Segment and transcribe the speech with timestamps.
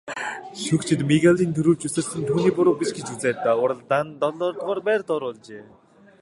[0.61, 5.63] Шүүгчид Мигелийн түрүүлж үсэрсэн нь түүний буруу биш гэж үзээд уралдаанд долдугаарт байрт оруулжээ.